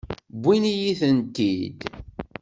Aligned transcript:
Wwin-iyi-tent-id. 0.39 1.79